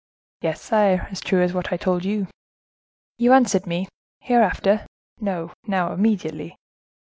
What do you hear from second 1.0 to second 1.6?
as true as